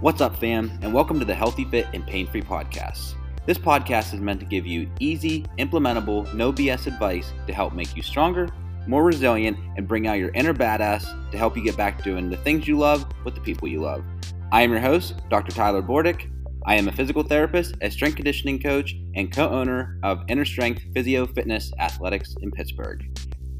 [0.00, 3.14] What's up, fam, and welcome to the Healthy Fit and Pain Free podcast.
[3.46, 7.96] This podcast is meant to give you easy, implementable, no BS advice to help make
[7.96, 8.48] you stronger,
[8.86, 12.30] more resilient, and bring out your inner badass to help you get back to doing
[12.30, 14.04] the things you love with the people you love.
[14.52, 15.50] I am your host, Dr.
[15.50, 16.30] Tyler Bordick.
[16.64, 20.84] I am a physical therapist, a strength conditioning coach, and co owner of Inner Strength
[20.94, 23.04] Physio Fitness Athletics in Pittsburgh.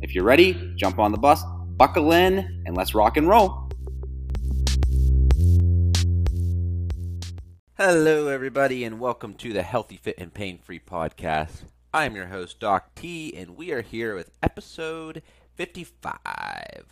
[0.02, 1.42] If you're ready, jump on the bus,
[1.76, 3.67] buckle in, and let's rock and roll.
[7.80, 11.62] Hello, everybody, and welcome to the Healthy Fit and Pain Free podcast.
[11.94, 15.22] I am your host, Doc T, and we are here with episode
[15.54, 16.86] 55.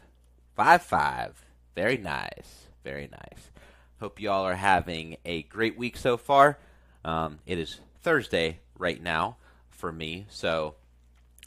[0.55, 1.45] 5 5.
[1.75, 2.69] Very nice.
[2.85, 3.51] Very nice.
[3.99, 6.57] Hope you all are having a great week so far.
[7.05, 10.77] Um, it is Thursday right now for me, so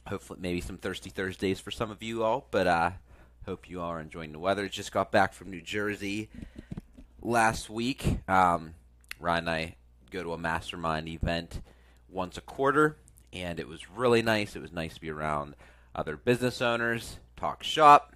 [0.06, 2.92] hopefully, maybe some thirsty Thursdays for some of you all, but uh,
[3.46, 4.68] hope you all are enjoying the weather.
[4.68, 6.28] Just got back from New Jersey
[7.22, 8.20] last week.
[8.28, 8.74] Um,
[9.20, 9.75] Ryan and I
[10.12, 11.62] go to a mastermind event
[12.08, 12.98] once a quarter,
[13.31, 14.56] and it was really nice.
[14.56, 15.56] It was nice to be around
[15.94, 18.16] other business owners, talk shop,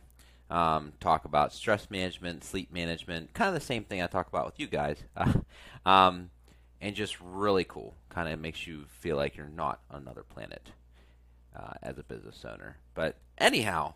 [0.50, 4.46] um, talk about stress management, sleep management, kind of the same thing I talk about
[4.46, 4.98] with you guys,
[5.86, 6.30] um,
[6.82, 7.96] and just really cool.
[8.10, 10.70] Kind of makes you feel like you're not on another planet
[11.56, 12.78] uh, as a business owner.
[12.94, 13.94] But anyhow,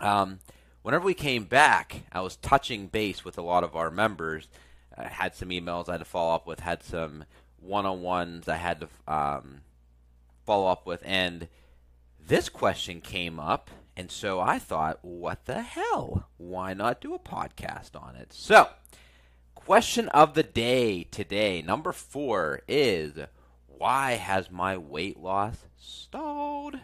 [0.00, 0.40] um,
[0.82, 4.48] whenever we came back, I was touching base with a lot of our members
[4.96, 7.24] I had some emails I had to follow up with, had some
[7.60, 9.60] one-on-ones I had to um,
[10.46, 11.48] follow up with, and
[12.24, 16.28] this question came up, and so I thought, what the hell?
[16.36, 18.32] Why not do a podcast on it?
[18.32, 18.68] So,
[19.54, 23.12] question of the day today, number four, is
[23.66, 26.78] why has my weight loss stalled?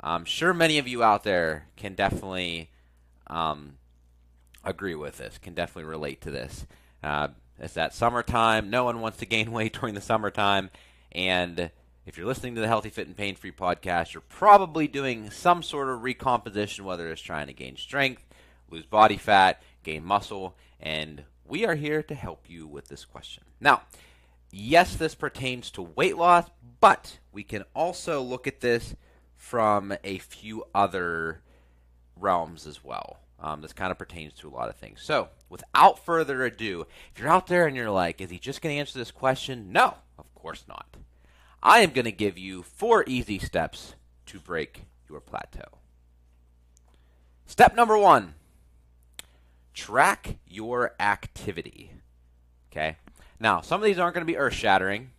[0.00, 2.70] I'm sure many of you out there can definitely
[3.26, 3.74] um,
[4.64, 6.66] agree with this, can definitely relate to this.
[7.06, 7.28] Uh,
[7.60, 8.68] it's that summertime.
[8.68, 10.70] No one wants to gain weight during the summertime.
[11.12, 11.70] And
[12.04, 15.62] if you're listening to the Healthy Fit and Pain Free podcast, you're probably doing some
[15.62, 18.24] sort of recomposition, whether it's trying to gain strength,
[18.70, 20.56] lose body fat, gain muscle.
[20.80, 23.44] And we are here to help you with this question.
[23.60, 23.82] Now,
[24.50, 26.50] yes, this pertains to weight loss,
[26.80, 28.96] but we can also look at this
[29.36, 31.40] from a few other
[32.16, 33.20] realms as well.
[33.46, 35.00] Um, this kind of pertains to a lot of things.
[35.00, 38.74] So, without further ado, if you're out there and you're like, is he just going
[38.74, 39.70] to answer this question?
[39.70, 40.96] No, of course not.
[41.62, 43.94] I am going to give you four easy steps
[44.26, 45.78] to break your plateau.
[47.46, 48.34] Step number one
[49.72, 51.92] track your activity.
[52.72, 52.96] Okay?
[53.38, 55.10] Now, some of these aren't going to be earth shattering,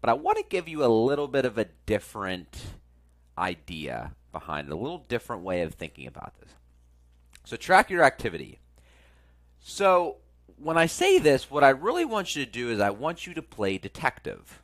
[0.00, 2.64] but I want to give you a little bit of a different
[3.38, 6.50] idea behind it, a little different way of thinking about this.
[7.46, 8.58] So track your activity.
[9.60, 10.16] So
[10.56, 13.34] when I say this, what I really want you to do is I want you
[13.34, 14.60] to play detective.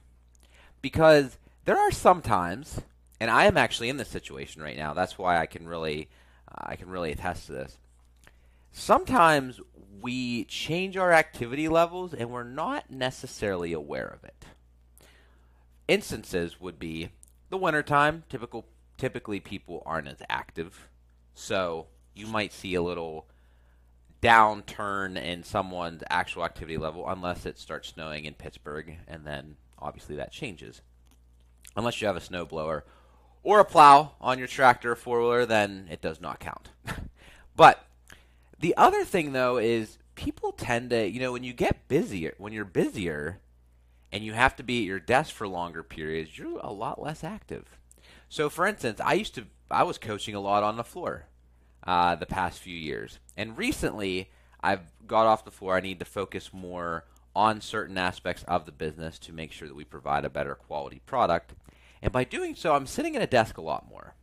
[0.81, 2.81] Because there are some times,
[3.21, 4.95] and I am actually in this situation right now.
[4.95, 6.09] That's why I can really
[6.49, 7.79] uh, I can really attest to this.
[8.73, 9.61] Sometimes
[10.01, 14.45] we change our activity levels and we're not necessarily aware of it.
[15.87, 17.11] Instances would be
[17.49, 18.67] the wintertime, typical
[18.99, 20.89] typically people aren't as active.
[21.33, 23.27] So you might see a little
[24.23, 30.17] downturn in someone's actual activity level unless it starts snowing in Pittsburgh, and then obviously
[30.17, 30.81] that changes.
[31.77, 32.83] Unless you have a snowblower
[33.43, 36.71] or a plow on your tractor or four wheeler, then it does not count.
[37.57, 37.85] but
[38.59, 42.53] the other thing though is people tend to, you know, when you get busier, when
[42.53, 43.41] you're busier
[44.13, 47.25] and you have to be at your desk for longer periods, you're a lot less
[47.25, 47.79] active.
[48.29, 51.27] So for instance, I used to I was coaching a lot on the floor
[51.85, 53.19] uh, the past few years.
[53.37, 54.31] And recently,
[54.63, 55.77] I've got off the floor.
[55.77, 57.05] I need to focus more
[57.35, 61.01] on certain aspects of the business to make sure that we provide a better quality
[61.07, 61.55] product.
[62.03, 64.15] And by doing so, I'm sitting at a desk a lot more.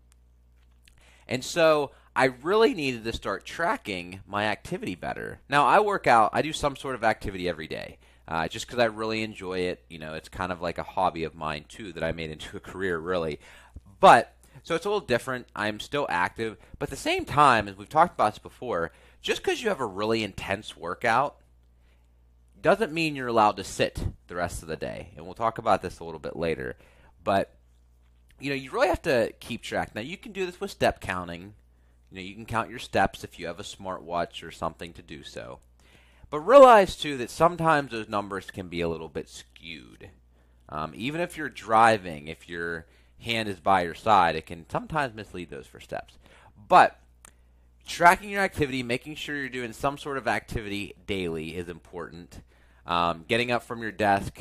[1.28, 5.40] And so I really needed to start tracking my activity better.
[5.50, 7.97] Now, I work out, I do some sort of activity every day.
[8.28, 11.23] Uh, just because I really enjoy it, you know, it's kind of like a hobby
[11.23, 13.40] of mine too that I made into a career, really.
[14.00, 15.47] But so it's a little different.
[15.56, 18.91] I'm still active, but at the same time, as we've talked about this before,
[19.22, 21.38] just because you have a really intense workout
[22.61, 25.09] doesn't mean you're allowed to sit the rest of the day.
[25.16, 26.76] And we'll talk about this a little bit later.
[27.23, 27.53] But
[28.40, 29.94] you know, you really have to keep track.
[29.94, 31.53] Now, you can do this with step counting.
[32.09, 35.02] You know, you can count your steps if you have a smartwatch or something to
[35.02, 35.59] do so.
[36.29, 40.09] But realize too that sometimes those numbers can be a little bit skewed.
[40.70, 42.85] Um, even if you're driving, if you're
[43.19, 46.17] hand is by your side, it can sometimes mislead those first steps.
[46.67, 46.99] But
[47.85, 52.41] tracking your activity, making sure you're doing some sort of activity daily is important.
[52.85, 54.39] Um, getting up from your desk,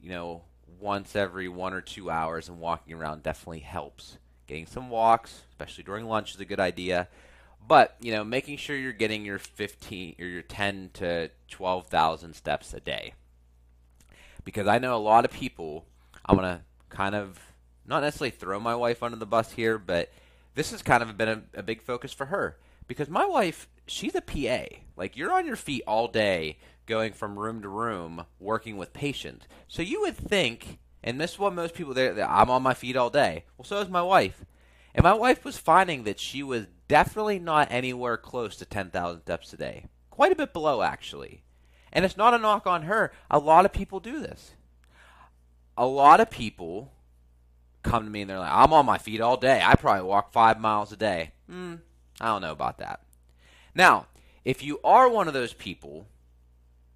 [0.00, 0.42] you know,
[0.80, 4.18] once every one or two hours and walking around definitely helps.
[4.46, 7.08] Getting some walks, especially during lunch, is a good idea.
[7.66, 12.74] But you know, making sure you're getting your 15 or your 10 to 12,000 steps
[12.74, 13.14] a day.
[14.44, 15.86] Because I know a lot of people.
[16.26, 17.38] I'm gonna kind of
[17.86, 20.10] not necessarily throw my wife under the bus here, but
[20.54, 24.14] this has kind of been a, a big focus for her because my wife, she's
[24.14, 24.76] a PA.
[24.96, 29.46] Like you're on your feet all day, going from room to room, working with patients.
[29.68, 32.96] So you would think, and this is what most people there, I'm on my feet
[32.96, 33.44] all day.
[33.56, 34.44] Well, so is my wife.
[34.94, 39.52] And my wife was finding that she was definitely not anywhere close to 10,000 steps
[39.52, 39.86] a day.
[40.10, 41.42] Quite a bit below, actually.
[41.92, 43.12] And it's not a knock on her.
[43.30, 44.54] A lot of people do this.
[45.76, 46.92] A lot of people
[47.84, 49.62] come to me and they're like, I'm on my feet all day.
[49.64, 51.32] I probably walk five miles a day.
[51.48, 51.76] Hmm,
[52.20, 53.00] I don't know about that.
[53.74, 54.06] Now,
[54.44, 56.06] if you are one of those people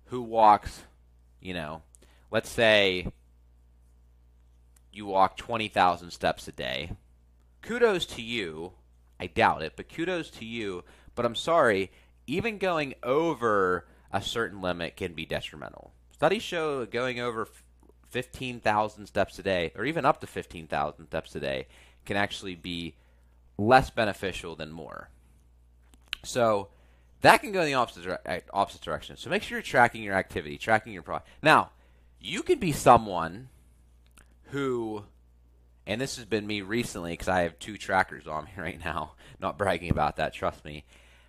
[0.07, 0.83] who walks,
[1.41, 1.83] you know,
[2.31, 3.13] let's say
[4.93, 6.93] you walk 20,000 steps a day,
[7.63, 8.73] kudos to you.
[9.21, 10.85] I doubt it, but kudos to you.
[11.15, 11.91] But I'm sorry,
[12.27, 15.93] even going over a certain limit can be detrimental.
[16.13, 17.49] Studies show going over
[18.11, 21.67] 15,000 steps a day, or even up to 15,000 steps a day,
[22.05, 22.95] can actually be
[23.59, 25.11] less beneficial than more.
[26.25, 26.69] So
[27.21, 29.17] that can go in the opposite, eh, opposite direction.
[29.17, 31.29] So make sure you're tracking your activity, tracking your progress.
[31.43, 31.71] Now,
[32.21, 33.49] you could be someone
[34.51, 35.05] who,
[35.87, 39.13] and this has been me recently because I have two trackers on me right now,
[39.41, 40.85] not bragging about that, trust me,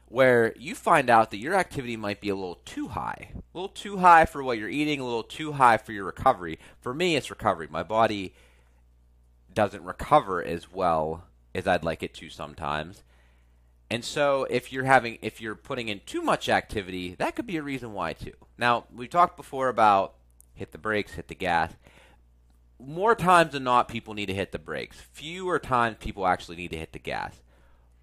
[0.10, 3.30] where you find out that your activity might be a little too high.
[3.36, 6.60] A little too high for what you're eating, a little too high for your recovery.
[6.82, 7.68] For me, it's recovery.
[7.70, 8.34] My body
[9.54, 13.04] doesn't recover as well as I'd like it to sometimes.
[13.92, 17.58] And so if you're having if you're putting in too much activity, that could be
[17.58, 18.34] a reason why too.
[18.58, 20.16] Now, we talked before about
[20.54, 21.74] hit the brakes, hit the gas.
[22.80, 24.98] More times than not people need to hit the brakes.
[25.12, 27.42] Fewer times people actually need to hit the gas.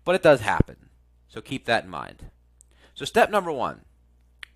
[0.04, 0.76] But it does happen.
[1.28, 2.30] So keep that in mind.
[2.94, 3.82] So step number 1,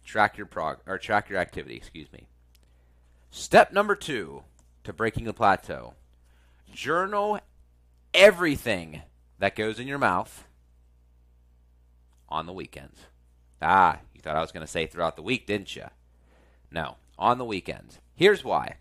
[0.04, 2.26] track your prog or track your activity, excuse me.
[3.30, 4.42] Step number 2
[4.84, 5.94] to breaking the plateau.
[6.72, 7.40] Journal
[8.14, 9.02] everything
[9.38, 10.46] that goes in your mouth
[12.28, 13.00] on the weekends.
[13.60, 15.86] Ah, you thought I was going to say throughout the week, didn't you?
[16.70, 17.98] No, on the weekends.
[18.14, 18.76] Here's why.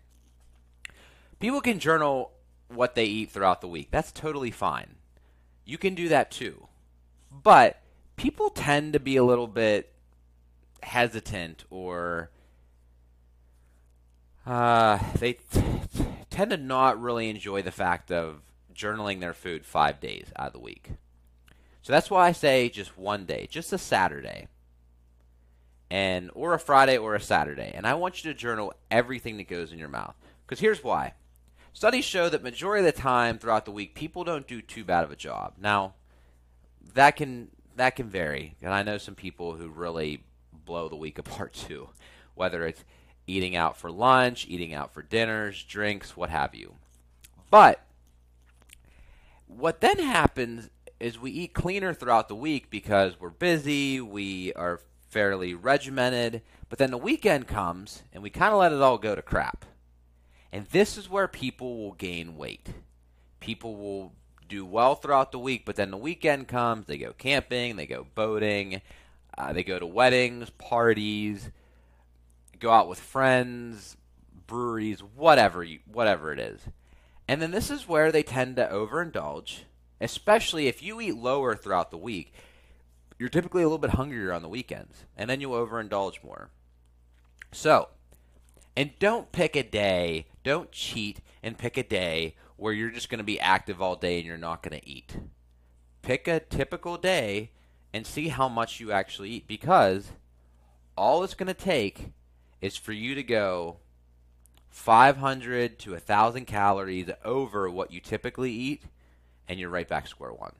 [1.38, 2.32] People can journal
[2.68, 3.88] what they eat throughout the week.
[3.90, 4.96] That's totally fine.
[5.64, 6.68] You can do that too.
[7.30, 7.80] But
[8.16, 9.92] people tend to be a little bit
[10.82, 12.30] hesitant or
[14.46, 15.40] uh, they t-
[15.96, 18.40] t- tend to not really enjoy the fact of
[18.74, 20.90] journaling their food five days out of the week.
[21.82, 24.48] So that's why I say just one day, just a Saturday.
[25.90, 27.72] And or a Friday or a Saturday.
[27.74, 30.14] And I want you to journal everything that goes in your mouth.
[30.46, 31.14] Because here's why.
[31.72, 35.04] Studies show that majority of the time throughout the week people don't do too bad
[35.04, 35.54] of a job.
[35.60, 35.94] Now,
[36.94, 38.56] that can that can vary.
[38.62, 40.22] And I know some people who really
[40.52, 41.88] blow the week apart too.
[42.34, 42.84] Whether it's
[43.26, 46.74] eating out for lunch, eating out for dinners, drinks, what have you.
[47.50, 47.84] But
[49.46, 54.80] what then happens is we eat cleaner throughout the week because we're busy, we are
[55.08, 59.14] fairly regimented, but then the weekend comes and we kind of let it all go
[59.14, 59.64] to crap.
[60.52, 62.68] And this is where people will gain weight.
[63.40, 64.12] People will
[64.50, 68.06] do well throughout the week, but then the weekend comes, they go camping, they go
[68.14, 68.82] boating,
[69.38, 71.50] uh, they go to weddings, parties,
[72.58, 73.96] go out with friends,
[74.46, 76.60] breweries, whatever you, whatever it is.
[77.26, 79.60] And then this is where they tend to overindulge
[80.00, 82.32] especially if you eat lower throughout the week.
[83.18, 86.48] You're typically a little bit hungrier on the weekends, and then you overindulge more.
[87.52, 87.88] So,
[88.76, 93.18] and don't pick a day, don't cheat and pick a day where you're just going
[93.18, 95.16] to be active all day and you're not going to eat.
[96.02, 97.52] Pick a typical day
[97.92, 100.12] and see how much you actually eat because
[100.94, 102.12] all it's going to take
[102.60, 103.78] is for you to go
[104.68, 108.82] 500 to 1,000 calories over what you typically eat
[109.48, 110.52] and you're right back square one.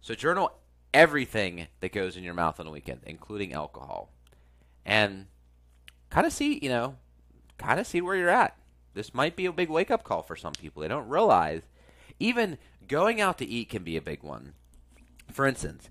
[0.00, 0.52] So journal
[0.94, 4.12] everything that goes in your mouth on the weekend, including alcohol.
[4.86, 5.26] And
[6.10, 6.94] kind of see, you know,
[7.58, 8.56] kind of see where you're at.
[8.94, 10.82] This might be a big wake up call for some people.
[10.82, 11.62] They don't realize
[12.18, 14.54] even going out to eat can be a big one.
[15.32, 15.88] For instance,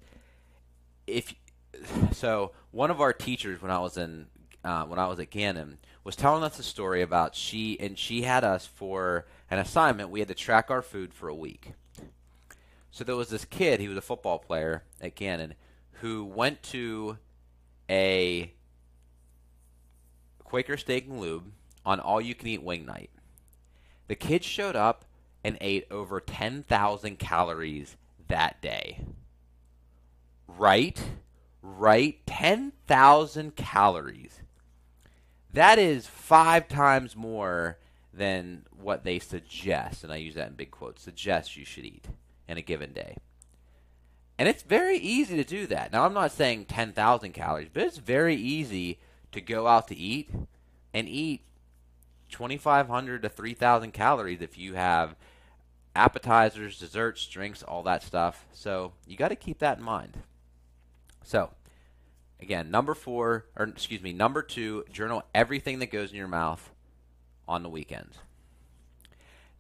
[1.07, 1.33] if
[2.11, 4.27] so, one of our teachers when I was in
[4.63, 8.23] uh, when I was at Gannon was telling us a story about she and she
[8.23, 10.09] had us for an assignment.
[10.09, 11.73] We had to track our food for a week.
[12.91, 15.53] So there was this kid, he was a football player at Gannon,
[16.01, 17.17] who went to
[17.89, 18.51] a
[20.43, 21.51] Quaker Steak and Lube
[21.85, 23.09] on all you can eat wing night.
[24.07, 25.05] The kids showed up
[25.43, 27.95] and ate over 10,000 calories
[28.27, 29.05] that day.
[30.47, 31.01] Right?
[31.61, 32.25] Right?
[32.25, 34.41] 10,000 calories.
[35.53, 37.77] That is five times more
[38.13, 42.05] than what they suggest, and I use that in big quotes, suggest you should eat
[42.47, 43.15] in a given day.
[44.37, 45.91] And it's very easy to do that.
[45.91, 48.99] Now, I'm not saying 10,000 calories, but it's very easy
[49.31, 50.29] to go out to eat
[50.93, 51.43] and eat
[52.29, 55.15] 2,500 to 3,000 calories if you have
[55.95, 58.45] appetizers, desserts, drinks, all that stuff.
[58.53, 60.17] So you got to keep that in mind.
[61.23, 61.51] So,
[62.39, 66.71] again, number four, or excuse me, number two, journal everything that goes in your mouth
[67.47, 68.17] on the weekends.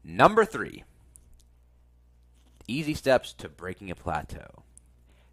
[0.03, 0.83] Number three,
[2.67, 4.63] easy steps to breaking a plateau.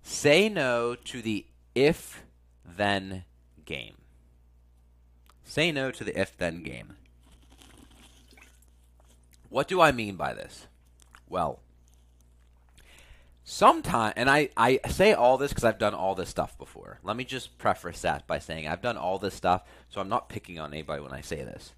[0.03, 2.25] Say no to the if
[2.65, 3.25] then
[3.65, 3.97] game.
[5.45, 6.97] Say no to the if then game.
[9.49, 10.67] What do I mean by this?
[11.29, 11.61] Well,
[13.45, 16.99] sometimes, and I, I say all this because I've done all this stuff before.
[17.03, 20.29] Let me just preface that by saying I've done all this stuff, so I'm not
[20.29, 21.73] picking on anybody when I say this.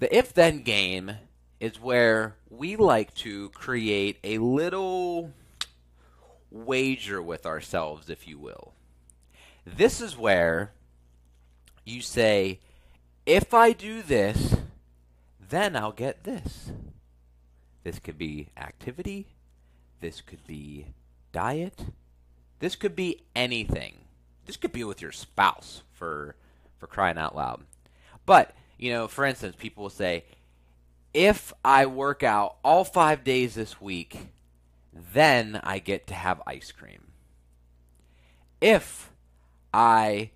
[0.00, 1.12] The if then game
[1.60, 5.32] is where we like to create a little
[6.50, 8.74] wager with ourselves, if you will.
[9.64, 10.72] This is where
[11.84, 12.60] you say,
[13.26, 14.56] if I do this,
[15.54, 16.72] then I'll get this.
[17.82, 19.28] This could be activity.
[20.00, 20.86] This could be
[21.32, 21.86] diet.
[22.58, 23.98] This could be anything.
[24.46, 26.36] This could be with your spouse for
[26.84, 27.62] for crying out loud.
[28.26, 30.24] But, you know, for instance, people will say,
[31.14, 34.28] if I work out all 5 days this week,
[34.92, 37.06] then I get to have ice cream.
[38.60, 39.10] If
[39.72, 40.30] I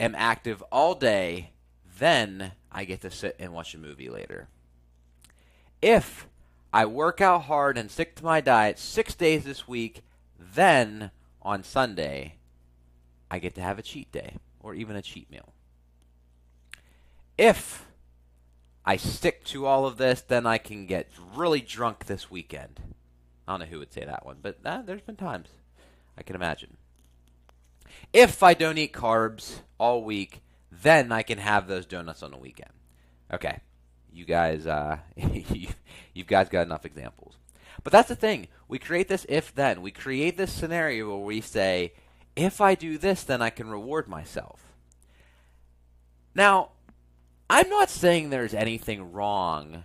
[0.00, 1.50] am active all day,
[1.98, 4.48] then I get to sit and watch a movie later.
[5.80, 6.28] If
[6.72, 10.02] I work out hard and stick to my diet six days this week,
[10.38, 11.10] then
[11.42, 12.36] on Sunday,
[13.30, 15.52] I get to have a cheat day or even a cheat meal.
[17.36, 17.86] If
[18.84, 22.80] I stick to all of this, then I can get really drunk this weekend.
[23.46, 25.48] I don't know who would say that one, but there's been times
[26.16, 26.76] I can imagine.
[28.12, 30.42] If I don't eat carbs all week,
[30.80, 32.70] then I can have those donuts on the weekend.
[33.32, 33.60] Okay,
[34.12, 35.68] you guys, uh, you,
[36.14, 37.36] you guys got enough examples.
[37.84, 38.48] But that's the thing.
[38.68, 39.82] We create this if then.
[39.82, 41.92] We create this scenario where we say,
[42.36, 44.60] if I do this, then I can reward myself.
[46.34, 46.70] Now,
[47.50, 49.84] I'm not saying there's anything wrong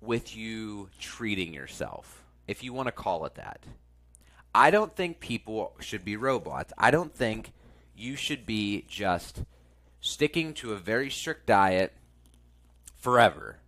[0.00, 3.60] with you treating yourself, if you want to call it that.
[4.54, 6.72] I don't think people should be robots.
[6.78, 7.52] I don't think
[7.94, 9.42] you should be just
[10.08, 11.92] sticking to a very strict diet
[12.96, 13.58] forever.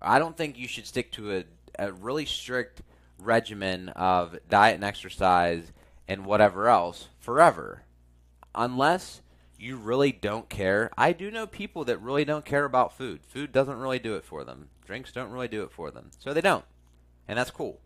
[0.00, 1.44] I don't think you should stick to a,
[1.78, 2.82] a really strict
[3.18, 5.72] regimen of diet and exercise
[6.06, 7.82] and whatever else forever.
[8.54, 9.22] Unless
[9.58, 10.90] you really don't care.
[10.96, 13.20] I do know people that really don't care about food.
[13.26, 14.68] Food doesn't really do it for them.
[14.86, 16.10] Drinks don't really do it for them.
[16.18, 16.64] So they don't.
[17.26, 17.80] And that's cool.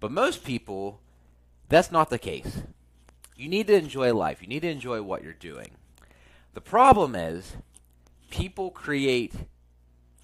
[0.00, 1.00] But most people,
[1.68, 2.62] that's not the case.
[3.36, 4.40] You need to enjoy life.
[4.40, 5.72] You need to enjoy what you're doing.
[6.54, 7.56] The problem is
[8.30, 9.34] people create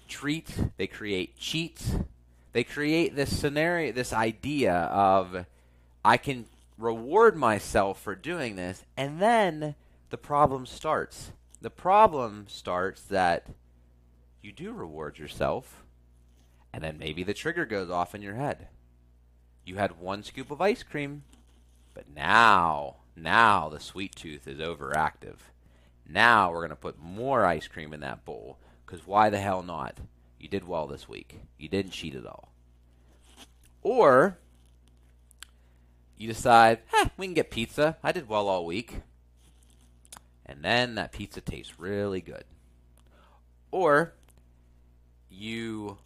[0.07, 1.95] treats, they create cheats,
[2.53, 5.45] they create this scenario, this idea of
[6.03, 6.45] I can
[6.77, 9.75] reward myself for doing this, and then
[10.09, 11.31] the problem starts.
[11.61, 13.47] The problem starts that
[14.41, 15.83] you do reward yourself,
[16.71, 18.67] and then maybe the trigger goes off in your head.
[19.65, 21.23] You had one scoop of ice cream,
[21.93, 25.37] but now, now the sweet tooth is overactive.
[26.09, 29.61] Now we're going to put more ice cream in that bowl because why the hell
[29.61, 29.99] not?
[30.39, 31.39] You did well this week.
[31.57, 32.51] You didn't cheat at all.
[33.83, 34.39] Or
[36.17, 36.79] you decide,
[37.17, 37.97] we can get pizza.
[38.03, 39.01] I did well all week.
[40.45, 42.43] And then that pizza tastes really good.
[43.71, 44.13] Or
[45.29, 45.99] you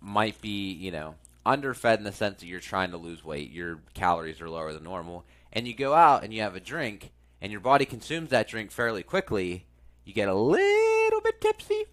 [0.00, 3.80] might be, you know, underfed in the sense that you're trying to lose weight, your
[3.94, 7.52] calories are lower than normal, and you go out and you have a drink and
[7.52, 9.66] your body consumes that drink fairly quickly,
[10.04, 11.84] you get a little bit tipsy,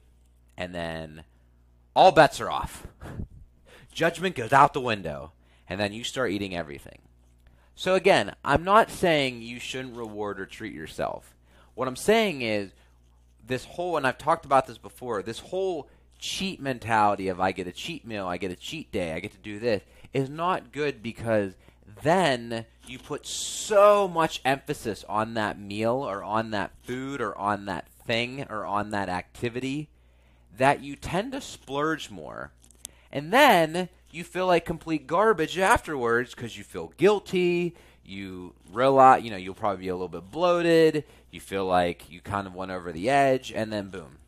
[0.57, 1.23] and then
[1.95, 2.87] all bets are off.
[3.93, 5.31] Judgment goes out the window,
[5.69, 6.99] and then you start eating everything.
[7.75, 11.35] So, again, I'm not saying you shouldn't reward or treat yourself.
[11.73, 12.71] What I'm saying is,
[13.45, 17.67] this whole, and I've talked about this before, this whole cheat mentality of I get
[17.67, 19.83] a cheat meal, I get a cheat day, I get to do this
[20.15, 21.55] is not good because
[22.03, 27.65] then you put so much emphasis on that meal or on that food or on
[27.65, 29.89] that thing or on that activity
[30.57, 32.51] that you tend to splurge more.
[33.11, 37.75] And then you feel like complete garbage afterwards because you feel guilty.
[38.03, 41.03] You realize, you know, you'll probably be a little bit bloated.
[41.31, 44.19] You feel like you kind of went over the edge, and then boom.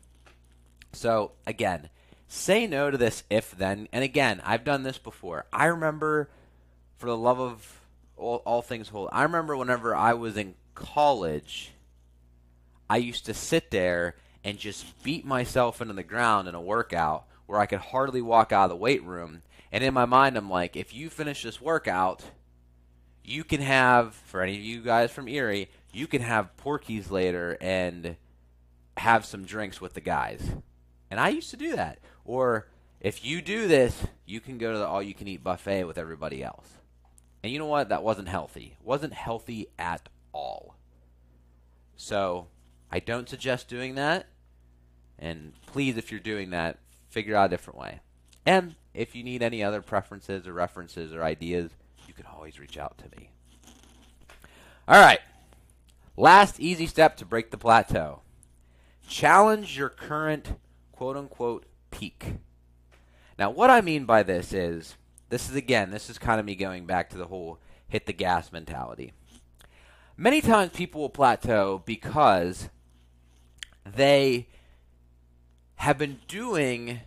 [0.92, 1.88] So, again,
[2.26, 3.88] say no to this if then.
[3.92, 5.46] And again, I've done this before.
[5.52, 6.28] I remember,
[6.96, 7.80] for the love of
[8.18, 11.72] all, all things whole, I remember whenever I was in college,
[12.90, 17.26] I used to sit there and just beat myself into the ground in a workout
[17.46, 19.42] where I could hardly walk out of the weight room.
[19.72, 22.24] And in my mind, I'm like, if you finish this workout,
[23.24, 27.58] you can have, for any of you guys from Erie, you can have Porky's later
[27.60, 28.16] and
[28.96, 30.50] have some drinks with the guys.
[31.10, 31.98] And I used to do that.
[32.24, 32.68] Or
[33.00, 35.98] if you do this, you can go to the all you can eat buffet with
[35.98, 36.77] everybody else.
[37.42, 37.88] And you know what?
[37.88, 38.76] That wasn't healthy.
[38.82, 40.76] Wasn't healthy at all.
[41.96, 42.48] So
[42.90, 44.26] I don't suggest doing that.
[45.18, 46.78] And please, if you're doing that,
[47.08, 48.00] figure out a different way.
[48.46, 51.70] And if you need any other preferences or references or ideas,
[52.06, 53.30] you can always reach out to me.
[54.86, 55.20] All right.
[56.16, 58.22] Last easy step to break the plateau
[59.08, 60.58] challenge your current
[60.92, 62.34] quote unquote peak.
[63.38, 64.96] Now, what I mean by this is
[65.28, 67.58] this is again, this is kind of me going back to the whole
[67.88, 69.12] hit the gas mentality.
[70.16, 72.68] Many times people will plateau because
[73.84, 74.48] they
[75.76, 77.00] have been doing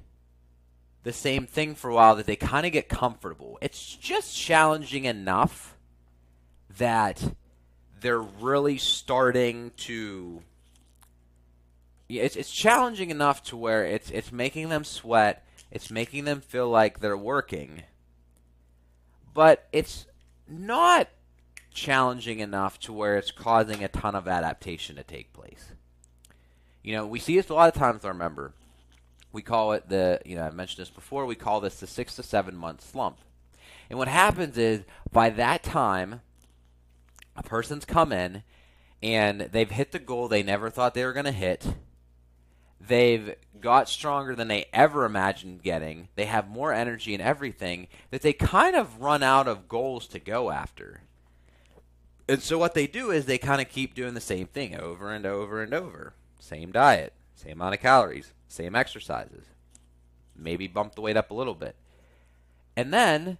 [1.03, 3.57] the same thing for a while that they kind of get comfortable.
[3.61, 5.75] It's just challenging enough
[6.77, 7.33] that
[7.99, 10.41] they're really starting to
[12.09, 16.69] it's it's challenging enough to where it's it's making them sweat, it's making them feel
[16.69, 17.83] like they're working.
[19.33, 20.05] But it's
[20.47, 21.07] not
[21.73, 25.71] challenging enough to where it's causing a ton of adaptation to take place.
[26.84, 28.53] You know, we see this a lot of times I remember.
[29.32, 32.15] We call it the, you know, I mentioned this before, we call this the six
[32.17, 33.19] to seven month slump.
[33.89, 36.21] And what happens is by that time,
[37.36, 38.43] a person's come in
[39.01, 41.75] and they've hit the goal they never thought they were going to hit.
[42.88, 46.08] They've got stronger than they ever imagined getting.
[46.15, 50.20] They have more energy and everything that they kind of run out of goals to
[50.20, 51.02] go after.
[52.28, 55.12] And so what they do is they kind of keep doing the same thing over
[55.12, 56.13] and over and over.
[56.39, 59.46] Same diet, same amount of calories, same exercises.
[60.36, 61.76] Maybe bump the weight up a little bit.
[62.76, 63.38] And then,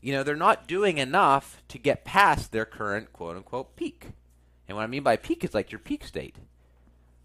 [0.00, 4.12] you know, they're not doing enough to get past their current quote unquote peak.
[4.66, 6.36] And what I mean by peak is like your peak state.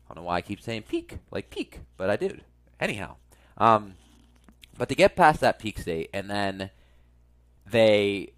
[0.09, 2.37] I don't know why I keep saying peak, like peak, but I do.
[2.79, 3.15] Anyhow.
[3.57, 3.95] Um,
[4.77, 6.69] but to get past that peak state, and then
[7.65, 8.33] they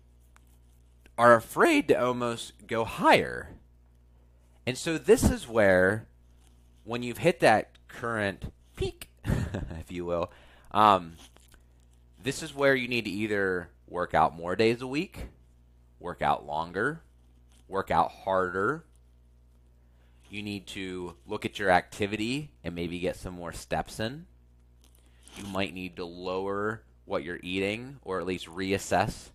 [1.17, 3.49] are afraid to almost go higher.
[4.65, 6.07] And so this is where,
[6.85, 10.31] when you've hit that current peak, if you will,
[10.71, 11.13] um,
[12.21, 15.27] this is where you need to either work out more days a week,
[15.99, 17.01] work out longer,
[17.67, 18.85] work out harder.
[20.29, 24.25] You need to look at your activity and maybe get some more steps in.
[25.37, 29.29] You might need to lower what you're eating or at least reassess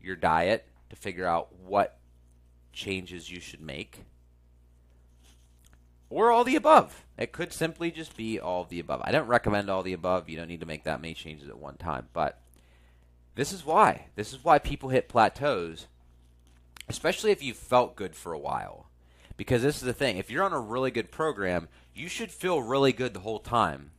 [0.00, 1.98] your diet to figure out what
[2.72, 4.04] changes you should make
[6.14, 7.04] or all the above.
[7.18, 9.02] It could simply just be all the above.
[9.04, 10.28] I don't recommend all the above.
[10.28, 12.06] You don't need to make that many changes at one time.
[12.12, 12.40] But
[13.34, 14.06] this is why.
[14.14, 15.86] This is why people hit plateaus,
[16.88, 18.86] especially if you've felt good for a while.
[19.36, 22.62] Because this is the thing if you're on a really good program, you should feel
[22.62, 23.90] really good the whole time.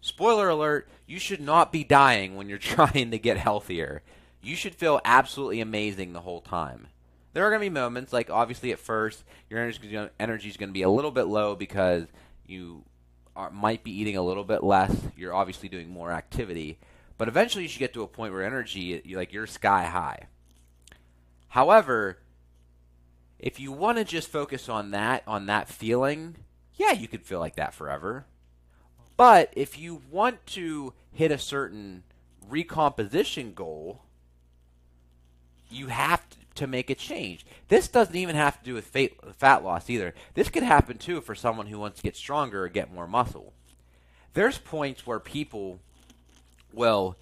[0.00, 4.02] Spoiler alert, you should not be dying when you're trying to get healthier.
[4.42, 6.88] You should feel absolutely amazing the whole time
[7.34, 10.72] there are going to be moments like obviously at first your energy is going to
[10.72, 12.06] be a little bit low because
[12.46, 12.84] you
[13.36, 14.96] are, might be eating a little bit less.
[15.16, 16.78] You're obviously doing more activity,
[17.18, 20.28] but eventually you should get to a point where energy like you're sky high.
[21.48, 22.18] However,
[23.38, 26.36] if you want to just focus on that on that feeling,
[26.74, 28.26] yeah, you could feel like that forever.
[29.16, 32.02] But if you want to hit a certain
[32.48, 34.02] recomposition goal,
[35.70, 36.22] you have
[36.56, 37.44] to make a change.
[37.68, 38.86] This doesn't even have to do with
[39.36, 40.14] fat loss either.
[40.34, 43.52] This could happen too for someone who wants to get stronger or get more muscle.
[44.34, 45.80] There's points where people
[46.72, 47.16] will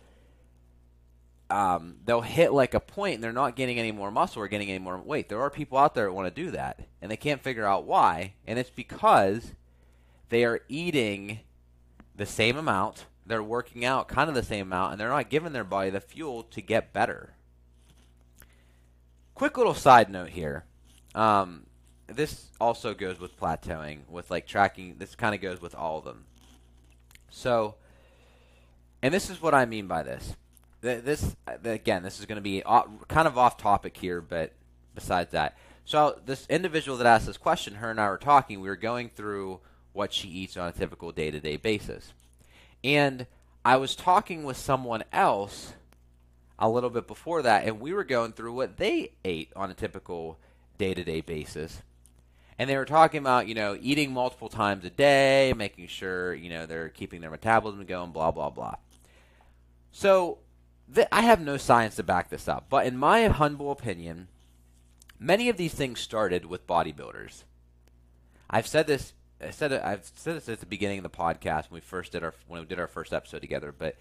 [1.53, 4.71] um, they'll hit like a point and they're not getting any more muscle or getting
[4.71, 5.29] any more weight.
[5.29, 7.85] There are people out there that want to do that and they can't figure out
[7.85, 9.53] why, and it's because
[10.31, 11.41] they are eating
[12.17, 15.53] the same amount they're working out kind of the same amount and they're not giving
[15.53, 17.35] their body the fuel to get better.
[19.35, 20.65] Quick little side note here.
[21.15, 21.67] Um,
[22.07, 24.97] this also goes with plateauing, with like tracking.
[24.99, 26.25] This kind of goes with all of them.
[27.31, 27.77] So,
[29.03, 30.37] and this is what I mean by this.
[30.83, 32.61] This uh, again, this is going to be
[33.09, 34.53] kind of off topic here, but
[34.95, 38.61] besides that, so this individual that asked this question, her and I were talking.
[38.61, 39.61] We were going through
[39.93, 42.13] what she eats on a typical day-to-day basis,
[42.83, 43.27] and
[43.65, 45.73] I was talking with someone else
[46.59, 49.75] a little bit before that, and we were going through what they ate on a
[49.75, 50.39] typical
[50.79, 51.83] day-to-day basis
[52.59, 56.51] and they were talking about you know eating multiple times a day, making sure you
[56.51, 58.77] know they're keeping their metabolism going, blah blah blah.
[59.91, 60.39] So
[60.95, 64.29] th- I have no science to back this up, but in my humble opinion,
[65.19, 67.45] many of these things started with bodybuilders.
[68.51, 69.15] I've said this.
[69.41, 72.23] I said I've said this at the beginning of the podcast when we first did
[72.23, 73.97] our when we did our first episode together, but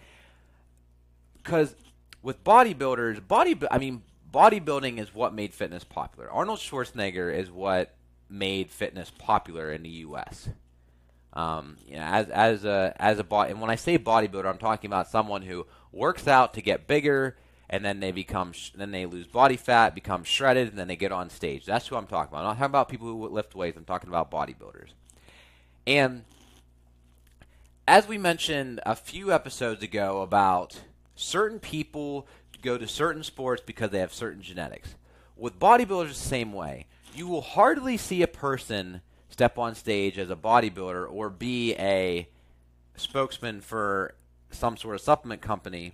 [1.42, 1.76] because
[2.22, 6.30] with bodybuilders, body I mean bodybuilding is what made fitness popular.
[6.30, 7.96] Arnold Schwarzenegger is what
[8.30, 10.50] made fitness popular in the U.S.
[11.34, 14.58] Um, you know, as as a as a body, and when I say bodybuilder, I'm
[14.58, 17.38] talking about someone who works out to get bigger,
[17.70, 20.96] and then they become sh- then they lose body fat, become shredded, and then they
[20.96, 21.66] get on stage.
[21.66, 22.40] That's who I'm talking about.
[22.40, 23.78] I'm not talking about people who lift weights.
[23.78, 24.90] I'm talking about bodybuilders.
[25.88, 26.24] And
[27.88, 30.82] as we mentioned a few episodes ago about
[31.16, 32.28] certain people
[32.62, 34.96] go to certain sports because they have certain genetics.
[35.36, 40.30] With bodybuilders, the same way you will hardly see a person step on stage as
[40.30, 42.28] a bodybuilder or be a
[42.96, 44.14] spokesman for
[44.52, 45.94] some sort of supplement company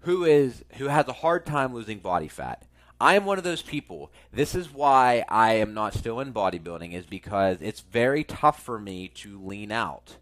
[0.00, 2.66] who is who has a hard time losing body fat.
[3.00, 4.10] I am one of those people.
[4.32, 8.78] This is why I am not still in bodybuilding is because it's very tough for
[8.78, 10.16] me to lean out.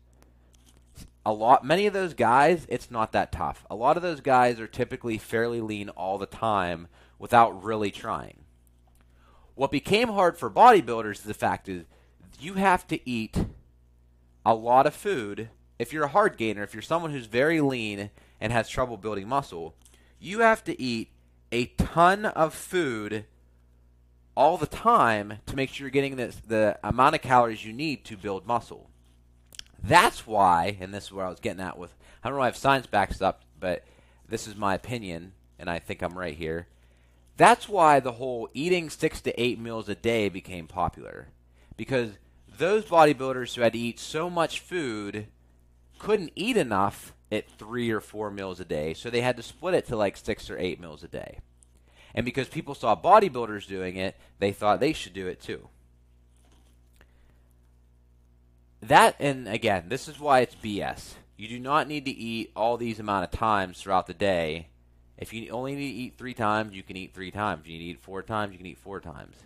[1.25, 3.65] A lot many of those guys, it's not that tough.
[3.71, 6.89] A lot of those guys are typically fairly lean all the time
[7.19, 8.41] without really trying.
[9.55, 11.85] What became hard for bodybuilders is the fact is
[12.41, 13.47] you have to eat
[14.45, 15.49] a lot of food.
[15.79, 18.11] If you're a hard gainer, if you're someone who's very lean
[18.41, 19.75] and has trouble building muscle,
[20.21, 21.11] you have to eat
[21.51, 23.25] a ton of food
[24.37, 28.05] all the time to make sure you're getting this, the amount of calories you need
[28.05, 28.91] to build muscle.
[29.83, 32.57] That's why, and this is where I was getting at with, I don't know if
[32.57, 33.85] science backs up, but
[34.29, 36.69] this is my opinion, and I think I'm right here.
[37.37, 41.29] That's why the whole eating six to eight meals a day became popular.
[41.77, 42.13] Because
[42.57, 45.27] those bodybuilders who had to eat so much food
[46.05, 49.75] couldn't eat enough at three or four meals a day, so they had to split
[49.75, 51.41] it to like six or eight meals a day.
[52.15, 55.69] And because people saw bodybuilders doing it, they thought they should do it too.
[58.81, 61.15] That, and again, this is why it's BS.
[61.37, 64.69] You do not need to eat all these amount of times throughout the day
[65.17, 67.67] if you only need to eat three times, you can eat three times.
[67.67, 69.37] You need to eat four times, you can eat four times.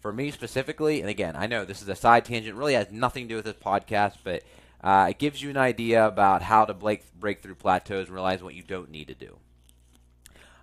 [0.00, 3.24] For me specifically, and again, I know this is a side tangent, really has nothing
[3.24, 4.42] to do with this podcast, but
[4.82, 8.42] uh, it gives you an idea about how to break, break through plateaus and realize
[8.42, 9.36] what you don't need to do.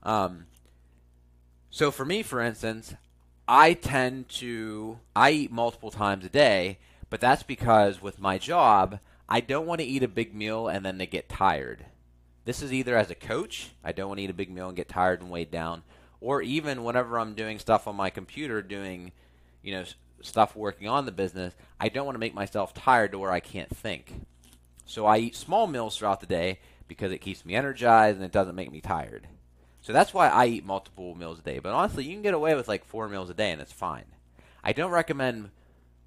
[0.04, 0.46] Um,
[1.70, 2.96] so for me, for instance,
[3.48, 9.00] I tend to I eat multiple times a day, but that's because with my job,
[9.30, 11.86] I don't want to eat a big meal and then to get tired.
[12.46, 14.76] This is either as a coach, I don't want to eat a big meal and
[14.76, 15.84] get tired and weighed down,
[16.22, 19.12] or even whenever I'm doing stuff on my computer, doing,
[19.62, 19.84] you know,
[20.22, 23.40] stuff working on the business, I don't want to make myself tired to where I
[23.40, 24.14] can't think.
[24.86, 28.32] So I eat small meals throughout the day because it keeps me energized and it
[28.32, 29.28] doesn't make me tired.
[29.82, 31.60] So that's why I eat multiple meals a day.
[31.60, 34.06] But honestly, you can get away with like four meals a day and it's fine.
[34.64, 35.52] I don't recommend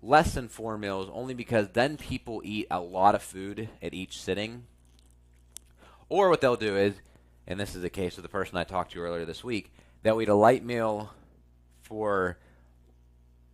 [0.02, 4.20] less than four meals only because then people eat a lot of food at each
[4.20, 4.64] sitting
[6.08, 6.94] or what they'll do is,
[7.46, 10.20] and this is the case with the person I talked to earlier this week, they'll
[10.20, 11.14] eat a light meal
[11.82, 12.38] for.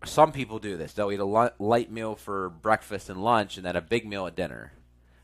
[0.04, 0.92] Some people do this.
[0.92, 4.36] They'll eat a light meal for breakfast and lunch, and then a big meal at
[4.36, 4.72] dinner.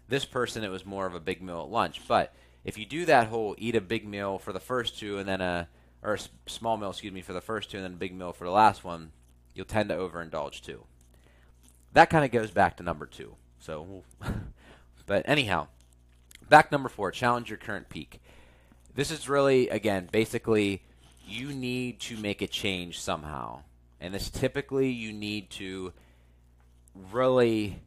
[0.08, 2.00] This person, it was more of a big meal at lunch.
[2.08, 5.28] But if you do that whole eat a big meal for the first two, and
[5.28, 5.68] then a
[6.02, 8.32] or a small meal, excuse me, for the first two, and then a big meal
[8.32, 9.12] for the last one,
[9.54, 10.84] you'll tend to overindulge too.
[11.92, 13.36] That kind of goes back to number two.
[13.60, 14.02] So,
[15.06, 15.68] but anyhow,
[16.52, 18.20] Back number four, challenge your current peak.
[18.94, 20.82] This is really, again, basically
[21.26, 23.62] you need to make a change somehow.
[24.02, 25.94] And this typically you need to
[27.10, 27.80] really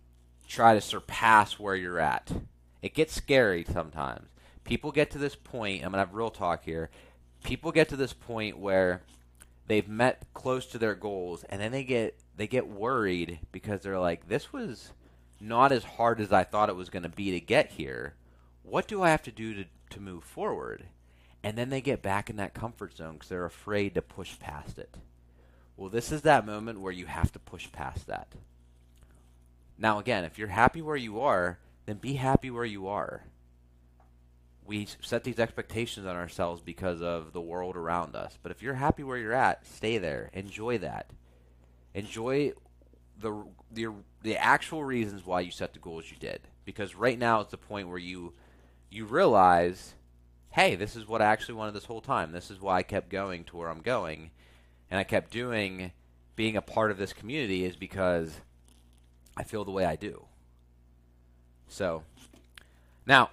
[0.48, 2.32] try to surpass where you're at.
[2.82, 4.28] It gets scary sometimes.
[4.64, 6.90] People get to this point, I'm going to have real talk here.
[7.44, 9.04] People get to this point where
[9.68, 14.00] they've met close to their goals and then they get they get worried because they're
[14.00, 14.92] like this was
[15.40, 18.16] not as hard as I thought it was going to be to get here
[18.66, 20.86] what do I have to do to, to move forward?
[21.44, 24.80] And then they get back in that comfort zone because they're afraid to push past
[24.80, 24.96] it.
[25.78, 28.28] Well, this is that moment where you have to push past that.
[29.78, 33.24] Now, again, if you're happy where you are, then be happy where you are.
[34.66, 38.38] We set these expectations on ourselves because of the world around us.
[38.42, 40.30] But if you're happy where you're at, stay there.
[40.34, 41.12] Enjoy that.
[41.94, 42.54] Enjoy
[43.20, 46.42] the the the actual reasons why you set the goals you did.
[46.64, 48.34] Because right now it's the point where you
[48.90, 49.94] you realize,
[50.52, 52.32] hey, this is what I actually wanted this whole time.
[52.32, 54.32] This is why I kept going to where I'm going,
[54.90, 55.92] and I kept doing
[56.36, 58.40] being a part of this community is because
[59.38, 60.26] I feel the way I do.
[61.68, 62.04] So,
[63.06, 63.32] now,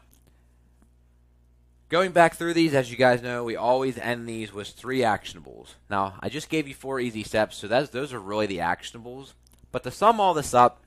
[1.89, 5.75] going back through these, as you guys know, we always end these with three actionables.
[5.91, 9.35] Now, I just gave you four easy steps, so that's, those are really the actionables.
[9.71, 10.83] But to sum all this up,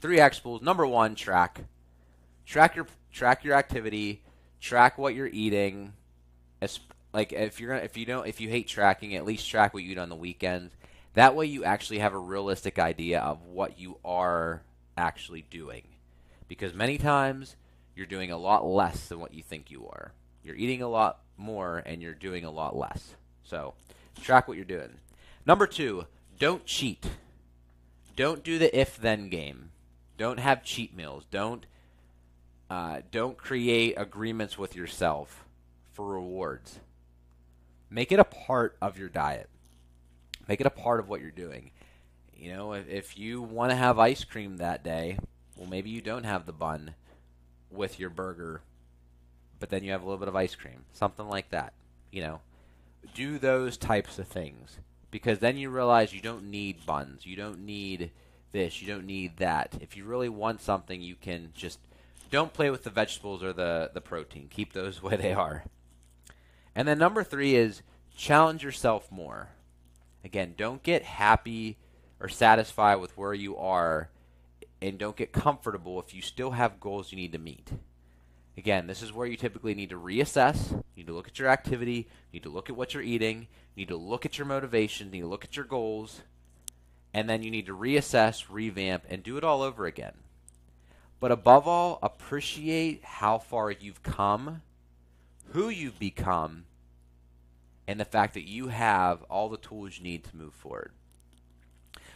[0.00, 0.62] three actionables.
[0.62, 1.62] Number one, track.
[2.44, 4.22] Track your track your activity.
[4.60, 5.92] Track what you're eating.
[7.16, 9.92] Like if you're if you don't if you hate tracking, at least track what you
[9.92, 10.76] eat on the weekends.
[11.14, 14.62] That way, you actually have a realistic idea of what you are
[14.98, 15.84] actually doing.
[16.46, 17.56] Because many times
[17.96, 20.12] you're doing a lot less than what you think you are.
[20.44, 23.14] You're eating a lot more and you're doing a lot less.
[23.44, 23.72] So,
[24.20, 24.98] track what you're doing.
[25.46, 26.04] Number two,
[26.38, 27.06] don't cheat.
[28.14, 29.70] Don't do the if then game.
[30.18, 31.24] Don't have cheat meals.
[31.30, 31.64] Don't
[32.68, 35.46] uh, don't create agreements with yourself
[35.94, 36.80] for rewards.
[37.90, 39.48] Make it a part of your diet.
[40.48, 41.70] Make it a part of what you're doing.
[42.36, 45.18] You know, if, if you want to have ice cream that day,
[45.56, 46.94] well, maybe you don't have the bun
[47.70, 48.60] with your burger,
[49.58, 50.84] but then you have a little bit of ice cream.
[50.92, 51.72] Something like that.
[52.10, 52.40] You know,
[53.14, 54.78] do those types of things
[55.10, 57.24] because then you realize you don't need buns.
[57.24, 58.10] You don't need
[58.52, 58.82] this.
[58.82, 59.76] You don't need that.
[59.80, 61.78] If you really want something, you can just
[62.30, 64.48] don't play with the vegetables or the, the protein.
[64.50, 65.64] Keep those where they are.
[66.76, 67.82] And then number three is
[68.14, 69.48] challenge yourself more.
[70.22, 71.78] Again, don't get happy
[72.20, 74.10] or satisfied with where you are
[74.82, 77.72] and don't get comfortable if you still have goals you need to meet.
[78.58, 81.48] Again, this is where you typically need to reassess, you need to look at your
[81.48, 84.46] activity, you need to look at what you're eating, you need to look at your
[84.46, 86.22] motivation, you need to look at your goals,
[87.12, 90.14] and then you need to reassess, revamp, and do it all over again.
[91.20, 94.62] But above all, appreciate how far you've come,
[95.52, 96.64] who you've become,
[97.86, 100.92] and the fact that you have all the tools you need to move forward.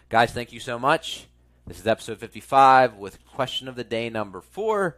[0.09, 1.27] Guys, thank you so much.
[1.67, 4.97] This is episode 55 with question of the day number four.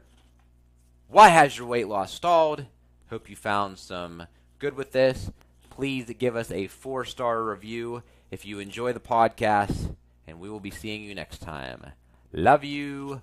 [1.08, 2.64] Why has your weight loss stalled?
[3.10, 4.26] Hope you found some
[4.58, 5.30] good with this.
[5.68, 9.94] Please give us a four star review if you enjoy the podcast,
[10.26, 11.92] and we will be seeing you next time.
[12.32, 13.20] Love you.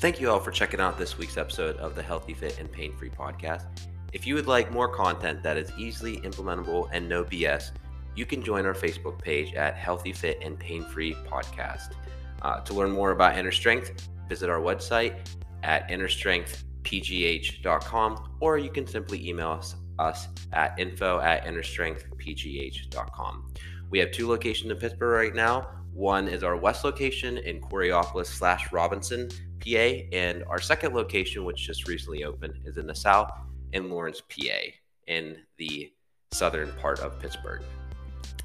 [0.00, 2.96] Thank you all for checking out this week's episode of the Healthy Fit and Pain
[2.96, 3.64] Free podcast.
[4.12, 7.72] If you would like more content that is easily implementable and no BS,
[8.14, 11.94] you can join our Facebook page at Healthy Fit and Pain Free Podcast.
[12.42, 15.16] Uh, to learn more about Inner Strength, visit our website
[15.64, 23.52] at innerstrengthpgh.com or you can simply email us, us at info at innerstrengthpgh.com.
[23.90, 25.70] We have two locations in Pittsburgh right now.
[25.92, 29.28] One is our west location in Coraopolis slash Robinson,
[29.68, 33.30] PA, and our second location, which just recently opened, is in the south
[33.72, 34.58] in Lawrence, PA,
[35.06, 35.92] in the
[36.32, 37.62] southern part of Pittsburgh.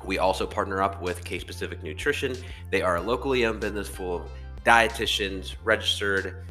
[0.05, 2.35] We also partner up with Case Pacific Nutrition.
[2.71, 4.29] They are a locally owned business full of
[4.65, 6.45] dietitians, registered,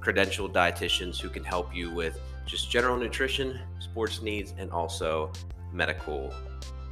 [0.00, 5.32] credentialed dietitians who can help you with just general nutrition, sports needs, and also
[5.72, 6.34] medical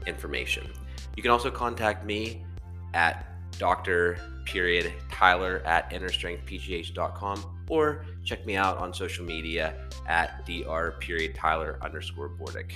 [0.06, 0.70] information.
[1.16, 2.44] You can also contact me
[2.94, 4.18] at Dr.
[4.44, 9.74] Period Tyler at innerstrengthpgh.com or check me out on social media
[10.06, 10.98] at Dr.
[10.98, 12.72] Period Tyler underscore Bordick.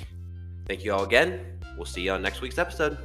[0.67, 1.59] Thank you all again.
[1.77, 2.97] We'll see you on next week's episode.